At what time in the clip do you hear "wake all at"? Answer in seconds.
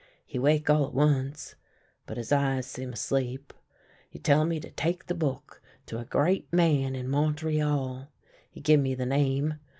0.39-0.95